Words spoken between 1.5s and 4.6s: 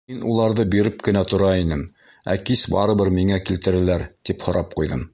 инем, ә кис барыбер миңә килтерәләр.— тип